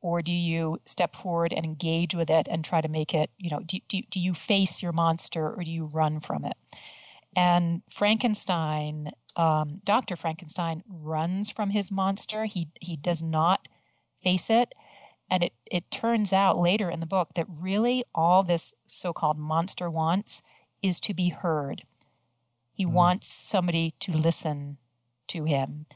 [0.00, 3.50] Or do you step forward and engage with it and try to make it, you
[3.50, 6.56] know, do, do, do you face your monster or do you run from it?
[7.36, 10.16] And Frankenstein, um, Dr.
[10.16, 12.46] Frankenstein runs from his monster.
[12.46, 13.68] He, he does not
[14.22, 14.74] face it.
[15.30, 19.38] And it, it turns out later in the book that really all this so called
[19.38, 20.42] monster wants
[20.82, 21.82] is to be heard.
[22.72, 22.92] He mm.
[22.92, 24.78] wants somebody to listen
[25.28, 25.86] to him.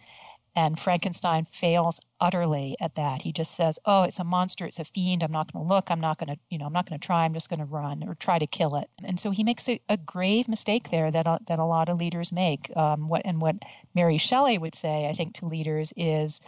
[0.57, 3.21] And Frankenstein fails utterly at that.
[3.21, 4.65] He just says, "Oh, it's a monster.
[4.65, 5.23] It's a fiend.
[5.23, 5.91] I'm not going to look.
[5.91, 7.25] I'm not going to, you know, I'm not going to try.
[7.25, 9.79] I'm just going to run or try to kill it." And so he makes a,
[9.91, 12.75] a grave mistake there that a, that a lot of leaders make.
[12.75, 13.57] Um, what and what
[13.95, 16.41] Mary Shelley would say, I think, to leaders is,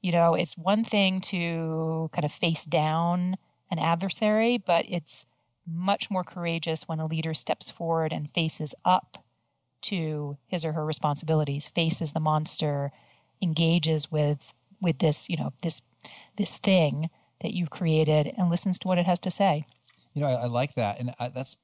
[0.00, 3.36] you know, it's one thing to kind of face down
[3.72, 5.26] an adversary, but it's
[5.66, 9.18] much more courageous when a leader steps forward and faces up
[9.82, 12.92] to his or her responsibilities, faces the monster,
[13.42, 15.82] engages with with this, you know, this
[16.36, 17.10] this thing
[17.42, 19.64] that you've created and listens to what it has to say.
[20.14, 21.56] You know, I, I like that, and I, that's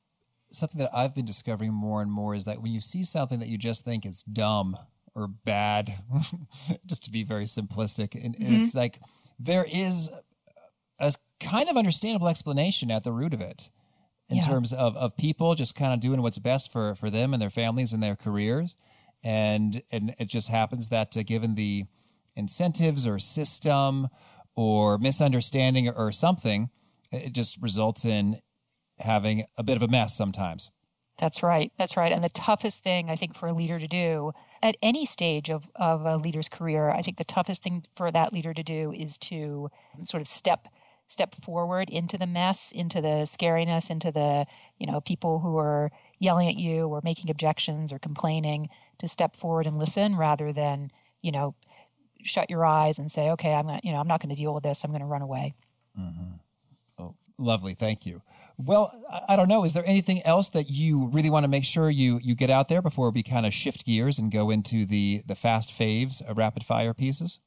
[0.53, 3.49] something that I've been discovering more and more is that when you see something that
[3.49, 4.77] you just think is dumb
[5.15, 5.95] or bad,
[6.87, 8.15] just to be very simplistic.
[8.15, 8.45] And, mm-hmm.
[8.45, 9.01] and, it's like
[9.39, 10.11] there is
[10.99, 13.71] a kind of understandable explanation at the root of it
[14.29, 14.43] in yeah.
[14.43, 17.51] terms of, of people just kind of doing what's best for, for them and their
[17.51, 18.77] families and their careers.
[19.27, 21.87] And, and it just happens that uh, given the
[22.37, 24.07] incentives or system
[24.55, 26.71] or misunderstanding or, something,
[27.11, 28.41] it just results in
[29.01, 30.71] having a bit of a mess sometimes.
[31.19, 31.73] That's right.
[31.77, 32.13] That's right.
[32.13, 34.31] And the toughest thing I think for a leader to do
[34.63, 38.33] at any stage of, of a leader's career, I think the toughest thing for that
[38.33, 39.69] leader to do is to
[40.05, 40.69] sort of step
[41.09, 44.45] step forward into the mess, into the scariness, into the,
[44.79, 49.37] you know, people who are yelling at you or making objections or complaining, to step
[49.37, 50.91] forward and listen rather than,
[51.23, 51.55] you know,
[52.23, 54.55] shut your eyes and say, okay, I'm not, you know, I'm not going to deal
[54.55, 54.83] with this.
[54.85, 55.55] I'm going to run away.
[55.99, 56.33] Mm-hmm.
[56.99, 57.75] Oh, lovely.
[57.75, 58.23] Thank you.
[58.59, 58.93] Well,
[59.29, 59.65] I don't know.
[59.65, 62.69] Is there anything else that you really want to make sure you you get out
[62.69, 66.33] there before we kind of shift gears and go into the the fast faves, uh,
[66.33, 67.39] rapid fire pieces?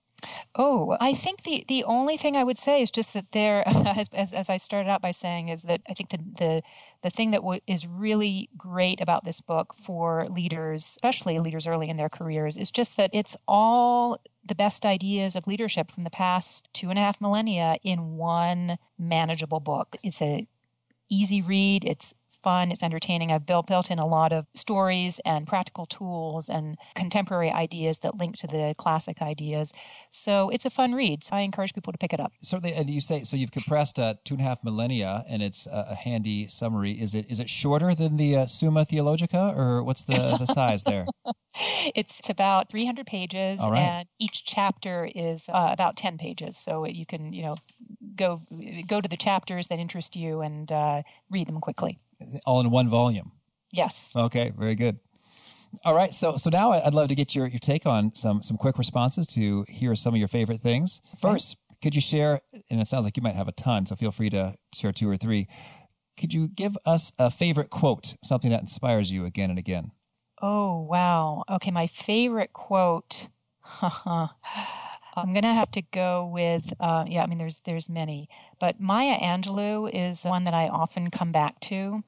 [0.56, 4.10] Oh, I think the, the only thing I would say is just that there, as,
[4.14, 6.64] as, as I started out by saying, is that I think the the,
[7.04, 11.90] the thing that w- is really great about this book for leaders, especially leaders early
[11.90, 16.10] in their careers, is just that it's all the best ideas of leadership from the
[16.10, 19.96] past two and a half millennia in one manageable book.
[20.04, 20.48] It's a
[21.10, 21.86] easy read.
[21.86, 23.32] It's fun, it's entertaining.
[23.32, 28.18] I've built built in a lot of stories and practical tools and contemporary ideas that
[28.18, 29.72] link to the classic ideas.
[30.10, 31.24] So it's a fun read.
[31.24, 32.32] So I encourage people to pick it up.
[32.42, 33.36] Certainly, and you say so.
[33.36, 36.92] You've compressed uh, two and a half millennia, and it's a, a handy summary.
[36.92, 40.84] Is it is it shorter than the uh, Summa Theologica, or what's the the size
[40.84, 41.06] there?
[41.96, 43.80] it's about 300 pages, right.
[43.80, 46.58] and each chapter is uh, about 10 pages.
[46.58, 47.56] So you can you know
[48.16, 48.42] go
[48.88, 52.00] go to the chapters that interest you and uh, read them quickly.
[52.46, 53.32] All in one volume.
[53.72, 54.14] Yes.
[54.16, 54.52] Okay.
[54.58, 55.00] Very good.
[55.86, 56.14] All right.
[56.14, 59.28] So so now I'd love to get your your take on some some quick responses
[59.28, 61.02] to hear some of your favorite things.
[61.22, 62.42] First, could you share?
[62.70, 65.10] And it sounds like you might have a ton, so feel free to share two
[65.10, 65.48] or three.
[66.18, 69.92] Could you give us a favorite quote, something that inspires you again and again?
[70.42, 71.44] Oh wow.
[71.50, 73.28] Okay, my favorite quote.
[73.82, 77.24] I'm gonna have to go with uh, yeah.
[77.24, 78.30] I mean, there's there's many,
[78.60, 82.04] but Maya Angelou is one that I often come back to,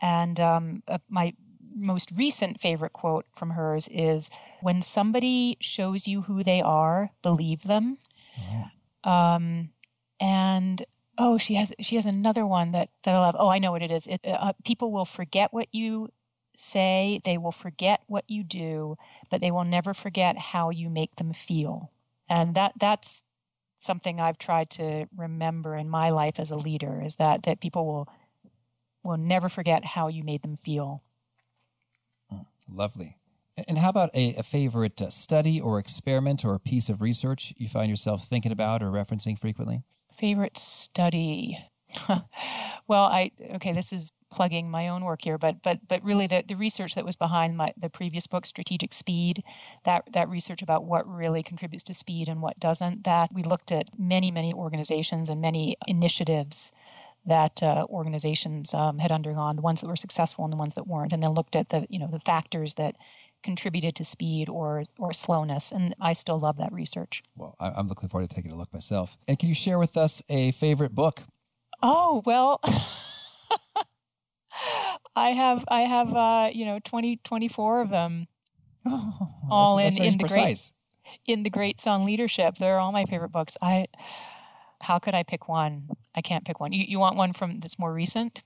[0.00, 1.34] and um, uh, my
[1.74, 4.30] most recent favorite quote from hers is,
[4.60, 7.98] "When somebody shows you who they are, believe them."
[9.04, 9.70] Um,
[10.20, 10.84] and
[11.18, 13.36] oh, she has she has another one that that I love.
[13.38, 14.06] Oh, I know what it is.
[14.06, 16.08] It, uh, people will forget what you
[16.56, 18.96] say, they will forget what you do,
[19.30, 21.90] but they will never forget how you make them feel
[22.28, 23.22] and that that's
[23.80, 27.86] something I've tried to remember in my life as a leader is that that people
[27.86, 28.08] will
[29.04, 31.02] will never forget how you made them feel.
[32.32, 33.16] Mm, lovely.
[33.68, 37.54] And how about a, a favorite uh, study or experiment or a piece of research
[37.56, 39.82] you find yourself thinking about or referencing frequently?
[40.16, 41.58] Favorite study.
[42.88, 46.42] well, I okay, this is plugging my own work here, but but but really the,
[46.46, 49.44] the research that was behind my the previous book, Strategic Speed,
[49.84, 53.04] that that research about what really contributes to speed and what doesn't.
[53.04, 56.72] That we looked at many many organizations and many initiatives
[57.26, 60.86] that uh, organizations um, had undergone, the ones that were successful and the ones that
[60.86, 62.96] weren't, and then looked at the you know the factors that
[63.42, 65.72] contributed to speed or or slowness.
[65.72, 67.22] And I still love that research.
[67.36, 69.16] Well, I'm looking forward to taking a look myself.
[69.28, 71.22] And can you share with us a favorite book?
[71.82, 72.60] Oh well.
[75.16, 78.26] I have I have uh, you know 20 24 of them
[78.86, 80.72] Oh, all that's, in that's in the precise.
[80.72, 82.56] great in the greats on leadership.
[82.58, 83.56] They're all my favorite books.
[83.62, 83.86] I
[84.84, 85.88] how could I pick one?
[86.14, 86.72] I can't pick one.
[86.72, 88.42] You you want one from that's more recent?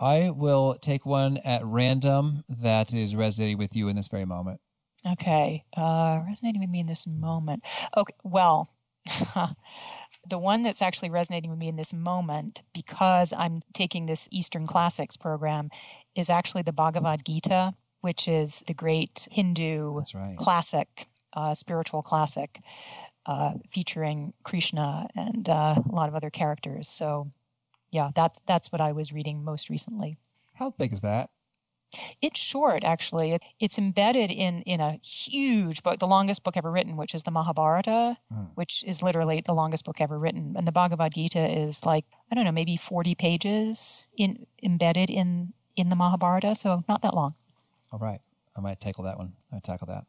[0.00, 4.60] I will take one at random that is resonating with you in this very moment.
[5.06, 7.62] Okay, uh, resonating with me in this moment.
[7.96, 8.68] Okay, well,
[10.28, 14.66] the one that's actually resonating with me in this moment because I'm taking this Eastern
[14.66, 15.70] Classics program
[16.14, 20.36] is actually the Bhagavad Gita, which is the great Hindu right.
[20.36, 22.60] classic, uh, spiritual classic,
[23.28, 26.88] uh, featuring Krishna and uh, a lot of other characters.
[26.88, 27.30] So,
[27.92, 30.16] yeah, that's that's what I was reading most recently.
[30.54, 31.30] How big is that?
[32.20, 33.32] It's short, actually.
[33.32, 37.22] It, it's embedded in in a huge book, the longest book ever written, which is
[37.22, 38.44] the Mahabharata, Hmm.
[38.56, 40.54] which is literally the longest book ever written.
[40.56, 45.52] And the Bhagavad Gita is like I don't know, maybe forty pages in embedded in
[45.76, 47.34] in the Mahabharata, so not that long.
[47.92, 48.20] All right.
[48.56, 49.32] I might tackle that one.
[49.52, 50.04] I might tackle that.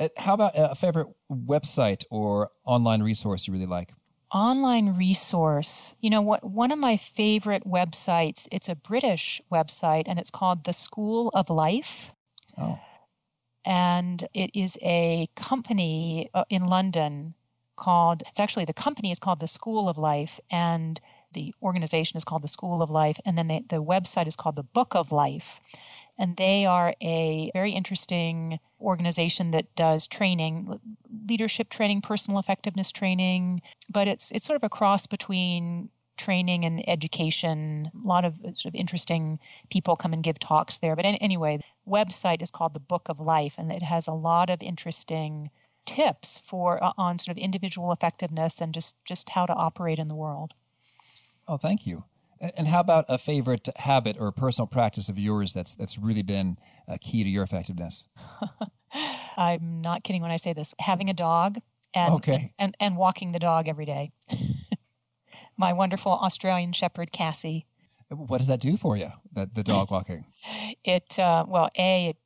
[0.00, 3.92] Uh, How about a favorite website or online resource you really like?
[4.32, 5.94] online resource.
[6.00, 6.42] You know what?
[6.44, 8.48] One of my favorite websites.
[8.50, 12.10] It's a British website, and it's called the School of Life.
[12.58, 12.78] Oh,
[13.64, 17.34] and it is a company uh, in London
[17.76, 21.00] called, it's actually the company is called the School of Life, and
[21.32, 24.56] the organization is called the School of Life, and then the, the website is called
[24.56, 25.60] the Book of Life.
[26.18, 30.78] And they are a very interesting organization that does training,
[31.28, 36.88] leadership training, personal effectiveness training, but it's it's sort of a cross between training and
[36.88, 37.90] education.
[38.04, 39.38] A lot of sort of interesting
[39.70, 40.94] people come and give talks there.
[40.94, 44.50] But an- anyway, website is called the Book of Life, and it has a lot
[44.50, 45.50] of interesting
[45.86, 50.08] tips for uh, on sort of individual effectiveness and just just how to operate in
[50.08, 50.54] the world.
[51.48, 52.04] oh, thank you.
[52.56, 56.58] And how about a favorite habit or personal practice of yours that's that's really been
[56.88, 58.06] a key to your effectiveness?
[59.36, 60.74] I'm not kidding when I say this.
[60.78, 61.58] Having a dog
[61.94, 62.52] and Okay.
[62.58, 64.12] and, and walking the dog every day.
[65.56, 67.66] My wonderful Australian Shepherd Cassie.
[68.08, 69.10] What does that do for you?
[69.32, 70.24] That the dog walking.
[70.84, 72.16] It uh, well, a it,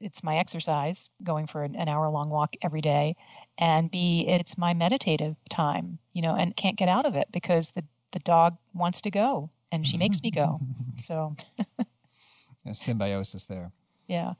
[0.00, 3.16] it's my exercise, going for an, an hour long walk every day,
[3.58, 5.98] and b it's my meditative time.
[6.12, 9.50] You know, and can't get out of it because the the dog wants to go
[9.72, 10.60] and she makes me go.
[10.98, 11.36] So
[12.66, 13.70] A symbiosis there.
[14.08, 14.34] yeah.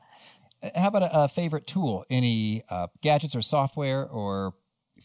[0.62, 2.04] Uh, How about a, a favorite tool?
[2.10, 4.54] Any uh, gadgets or software or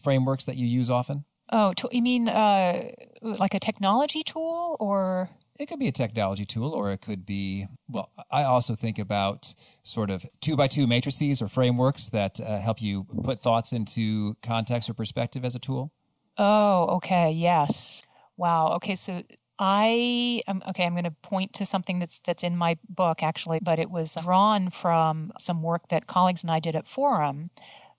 [0.02, 1.24] frameworks that you use often?
[1.52, 2.90] Oh, to, you mean uh,
[3.22, 5.28] like a technology tool or?
[5.60, 7.68] It could be a technology tool, or it could be.
[7.88, 12.58] Well, I also think about sort of two by two matrices or frameworks that uh,
[12.58, 15.92] help you put thoughts into context or perspective as a tool.
[16.38, 17.30] Oh, okay.
[17.30, 18.02] Yes.
[18.36, 18.72] Wow.
[18.72, 18.96] Okay.
[18.96, 19.22] So
[19.58, 20.84] I am okay.
[20.84, 24.16] I'm going to point to something that's that's in my book actually, but it was
[24.22, 27.50] drawn from some work that colleagues and I did at Forum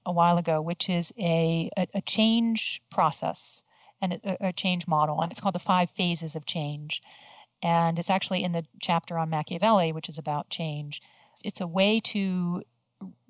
[0.06, 3.64] a while ago, which is a a, a change process
[4.02, 7.02] and a, a change model, and it's called the five phases of change.
[7.64, 11.02] And it's actually in the chapter on Machiavelli, which is about change.
[11.44, 12.64] It's a way to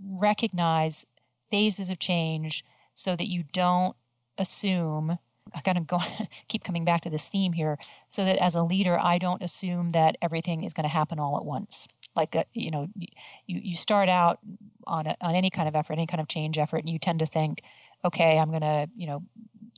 [0.04, 1.06] recognize
[1.52, 3.96] phases of change so that you don't
[4.38, 5.20] assume
[5.56, 6.00] I gotta go
[6.48, 7.78] keep coming back to this theme here,
[8.10, 11.38] so that as a leader, I don't assume that everything is going to happen all
[11.38, 11.88] at once.
[12.16, 13.08] Like uh, you know, you
[13.48, 14.40] you start out
[14.86, 17.20] on a, on any kind of effort, any kind of change effort, and you tend
[17.20, 17.62] to think,
[18.04, 19.24] okay, I'm gonna you know,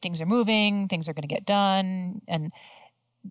[0.01, 2.51] things are moving, things are going to get done, and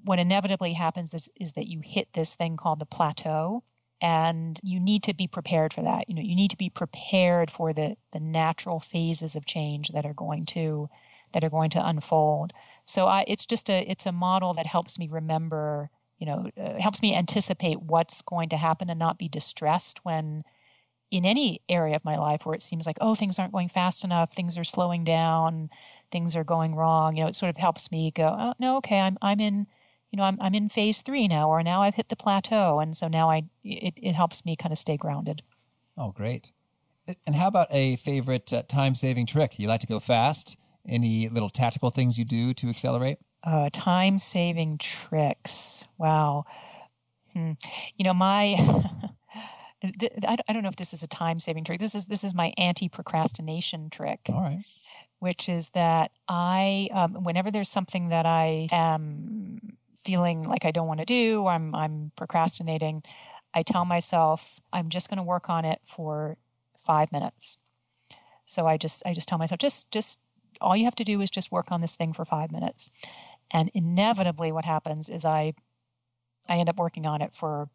[0.04, 3.62] what inevitably happens is is that you hit this thing called the plateau,
[4.00, 6.08] and you need to be prepared for that.
[6.08, 10.06] You know, you need to be prepared for the the natural phases of change that
[10.06, 10.88] are going to
[11.32, 12.52] that are going to unfold.
[12.84, 16.80] So I, it's just a it's a model that helps me remember, you know, uh,
[16.80, 20.44] helps me anticipate what's going to happen and not be distressed when
[21.10, 24.04] in any area of my life where it seems like oh things aren't going fast
[24.04, 25.70] enough, things are slowing down,
[26.10, 27.16] things are going wrong.
[27.16, 29.66] You know, it sort of helps me go, oh no, okay, I'm I'm in
[30.10, 32.96] you know, I'm I'm in phase three now, or now I've hit the plateau, and
[32.96, 35.42] so now I it, it helps me kind of stay grounded.
[35.98, 36.52] Oh, great.
[37.26, 39.58] And how about a favorite uh, time saving trick?
[39.58, 40.56] You like to go fast?
[40.88, 43.18] Any little tactical things you do to accelerate?
[43.42, 45.84] Uh, time saving tricks.
[45.98, 46.44] Wow.
[47.32, 47.52] Hmm.
[47.96, 48.54] You know, my
[49.84, 51.80] I don't know if this is a time saving trick.
[51.80, 54.20] This is this is my anti procrastination trick.
[54.28, 54.64] All right.
[55.18, 59.58] Which is that I, um, whenever there's something that I am
[60.04, 63.02] feeling like I don't want to do, or I'm I'm procrastinating,
[63.54, 66.36] I tell myself I'm just going to work on it for
[66.84, 67.56] five minutes.
[68.46, 70.18] So I just I just tell myself just just
[70.60, 72.90] all you have to do is just work on this thing for five minutes,
[73.50, 75.54] and inevitably what happens is I
[76.48, 77.68] I end up working on it for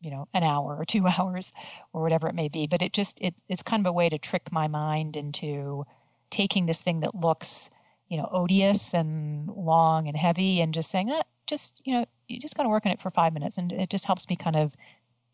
[0.00, 1.52] you know an hour or two hours
[1.92, 2.66] or whatever it may be.
[2.66, 5.84] But it just it, it's kind of a way to trick my mind into
[6.30, 7.70] taking this thing that looks
[8.08, 12.38] you know odious and long and heavy and just saying eh, just you know you
[12.38, 13.58] just got to work on it for five minutes.
[13.58, 14.76] And it just helps me kind of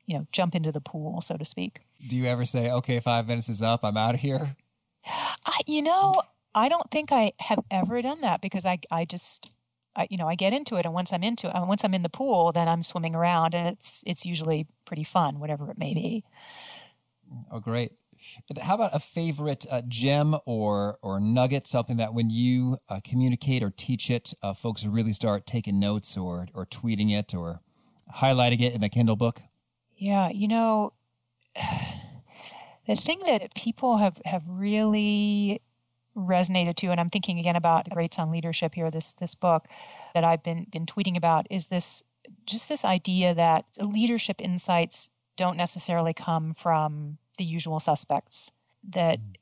[0.07, 1.81] you know jump into the pool so to speak.
[2.09, 3.85] Do you ever say okay five minutes is up.
[3.85, 4.57] I'm out of here.
[5.47, 6.21] I, you know
[6.57, 9.51] i don't think i have ever done that because i i just
[9.97, 12.03] I, you know, I get into it, and once I'm into it, once I'm in
[12.03, 15.95] the pool, then I'm swimming around, and it's it's usually pretty fun, whatever it may
[15.95, 16.25] be.
[17.51, 17.93] Oh, great!
[18.61, 23.63] How about a favorite uh, gem or or nugget, something that when you uh, communicate
[23.63, 27.61] or teach it, uh, folks really start taking notes or or tweeting it or
[28.15, 29.41] highlighting it in the Kindle book?
[29.97, 30.93] Yeah, you know,
[32.87, 35.63] the thing that people have have really
[36.17, 39.67] resonated to, and I'm thinking again about the Greats on Leadership here, this this book
[40.15, 42.03] that I've been been tweeting about, is this
[42.47, 48.51] just this idea that leadership insights don't necessarily come from the usual suspects.
[48.91, 49.35] That mm.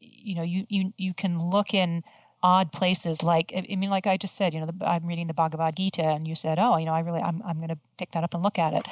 [0.00, 2.02] you know you you you can look in
[2.42, 5.34] odd places like i mean like i just said you know the, i'm reading the
[5.34, 8.10] bhagavad gita and you said oh you know i really i'm, I'm going to pick
[8.12, 8.84] that up and look at it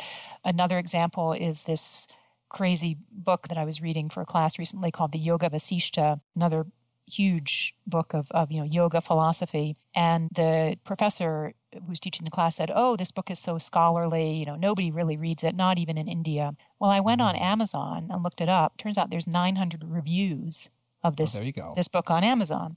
[0.45, 2.07] another example is this
[2.49, 6.65] crazy book that i was reading for a class recently called the yoga vasishta another
[7.11, 9.77] huge book of, of you know yoga philosophy.
[9.95, 11.53] And the professor
[11.87, 15.17] who's teaching the class said oh this book is so scholarly you know nobody really
[15.17, 16.55] reads it not even in india.
[16.79, 17.43] Well i went on mm.
[17.43, 18.77] amazon and looked it up.
[18.79, 20.71] Turns out there's 900 reviews
[21.03, 22.77] of this oh, this book on amazon.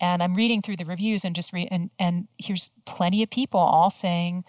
[0.00, 3.60] And i'm reading through the reviews and just read and and here's plenty of people
[3.60, 4.44] all saying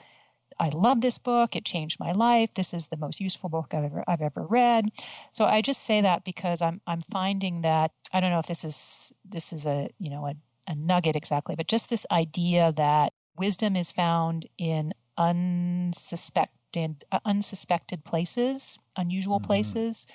[0.60, 1.56] I love this book.
[1.56, 2.54] It changed my life.
[2.54, 4.89] This is the most useful book I've ever I've ever read.
[5.32, 8.64] So I just say that because I'm I'm finding that I don't know if this
[8.64, 10.36] is this is a you know a,
[10.68, 18.04] a nugget exactly, but just this idea that wisdom is found in unsuspected uh, unsuspected
[18.04, 19.47] places, unusual mm-hmm.
[19.47, 20.08] places,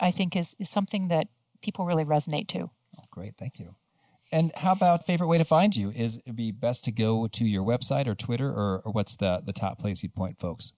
[0.00, 1.28] I think is is something that
[1.62, 2.70] people really resonate to.
[2.98, 3.74] Oh, great, thank you.
[4.34, 5.92] And how about favorite way to find you?
[5.92, 9.40] Is it be best to go to your website or Twitter, or, or what's the,
[9.46, 10.72] the top place you'd point folks?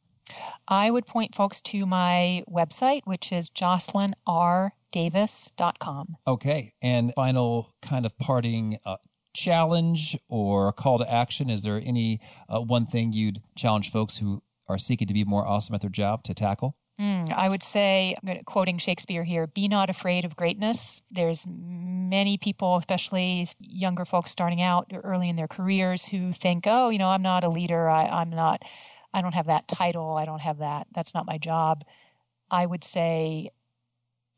[0.68, 6.16] I would point folks to my website, which is jocelynrdavis.com.
[6.26, 6.74] Okay.
[6.82, 8.96] And final kind of parting uh,
[9.32, 11.48] challenge or call to action.
[11.48, 12.20] Is there any
[12.54, 15.88] uh, one thing you'd challenge folks who are seeking to be more awesome at their
[15.88, 16.76] job to tackle?
[16.98, 18.16] Mm, I would say,
[18.46, 21.02] quoting Shakespeare here, be not afraid of greatness.
[21.10, 26.88] There's many people, especially younger folks starting out early in their careers, who think, oh,
[26.88, 27.90] you know, I'm not a leader.
[27.90, 28.62] I, I'm not,
[29.12, 30.16] I don't have that title.
[30.16, 30.86] I don't have that.
[30.94, 31.84] That's not my job.
[32.50, 33.50] I would say,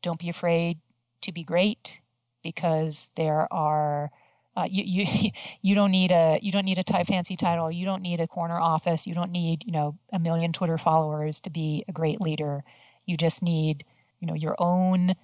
[0.01, 0.79] don't be afraid
[1.21, 2.01] to be great
[2.43, 4.11] because there are
[4.59, 5.31] uh, you you
[5.61, 7.71] you don't need a you don't need a t- fancy title.
[7.71, 9.07] You don't need a corner office.
[9.07, 12.63] You don't need you know a million Twitter followers to be a great leader.
[13.05, 13.85] You just need
[14.19, 15.15] you know your own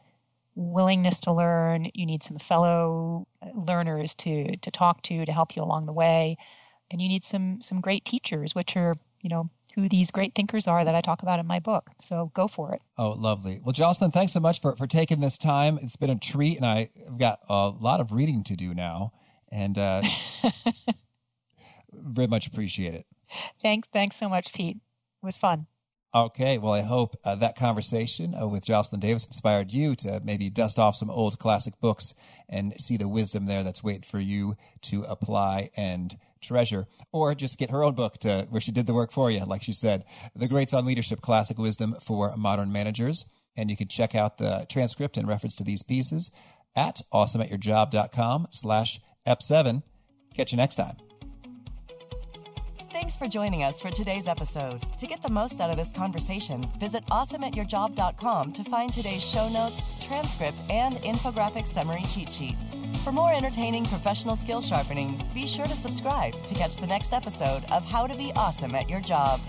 [0.56, 1.92] willingness to learn.
[1.94, 5.94] You need some fellow uh, learners to to talk to to help you along the
[5.94, 6.38] way,
[6.92, 10.68] and you need some some great teachers, which are you know who these great thinkers
[10.68, 11.90] are that I talk about in my book.
[12.00, 12.82] So go for it.
[12.98, 13.60] Oh, lovely.
[13.62, 15.78] Well, Jocelyn, thanks so much for, for taking this time.
[15.82, 19.12] It's been a treat, and I've got a lot of reading to do now
[19.52, 20.02] and uh,
[21.94, 23.06] very much appreciate it.
[23.62, 24.78] Thanks, thanks so much, Pete.
[24.78, 25.68] It was fun.
[26.16, 30.50] Okay, well, I hope uh, that conversation uh, with Jocelyn Davis inspired you to maybe
[30.50, 32.14] dust off some old classic books
[32.48, 37.58] and see the wisdom there that's waiting for you to apply and treasure, or just
[37.58, 40.06] get her own book to where she did the work for you, like she said,
[40.36, 43.26] "The Greats on Leadership: Classic Wisdom for Modern Managers."
[43.58, 46.32] And you can check out the transcript and reference to these pieces
[46.78, 48.48] at awesomeatyourjob.com
[49.26, 49.84] slash Ep7.
[50.36, 50.98] Catch you next time.
[52.92, 54.86] Thanks for joining us for today's episode.
[54.98, 59.88] To get the most out of this conversation, visit awesomeatyourjob.com to find today's show notes,
[60.02, 62.56] transcript, and infographic summary cheat sheet.
[63.04, 67.64] For more entertaining professional skill sharpening, be sure to subscribe to catch the next episode
[67.72, 69.40] of How to Be Awesome at Your Job.